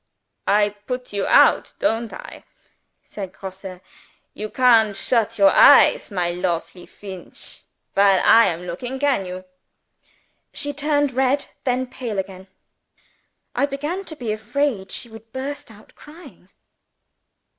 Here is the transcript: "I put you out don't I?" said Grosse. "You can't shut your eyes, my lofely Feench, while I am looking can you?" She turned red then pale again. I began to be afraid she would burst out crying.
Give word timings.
"I 0.47 0.69
put 0.87 1.13
you 1.13 1.27
out 1.27 1.75
don't 1.77 2.11
I?" 2.11 2.43
said 3.03 3.33
Grosse. 3.33 3.77
"You 4.33 4.49
can't 4.49 4.97
shut 4.97 5.37
your 5.37 5.51
eyes, 5.51 6.09
my 6.09 6.31
lofely 6.31 6.87
Feench, 6.87 7.61
while 7.93 8.19
I 8.25 8.47
am 8.47 8.63
looking 8.65 8.97
can 8.97 9.27
you?" 9.27 9.45
She 10.51 10.73
turned 10.73 11.11
red 11.11 11.45
then 11.65 11.85
pale 11.85 12.17
again. 12.17 12.47
I 13.55 13.67
began 13.67 14.03
to 14.05 14.15
be 14.15 14.31
afraid 14.31 14.89
she 14.91 15.07
would 15.07 15.31
burst 15.31 15.69
out 15.69 15.93
crying. 15.93 16.49